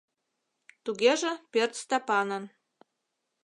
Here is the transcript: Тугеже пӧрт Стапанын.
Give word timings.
Тугеже 0.83 1.31
пӧрт 1.51 1.73
Стапанын. 1.83 2.43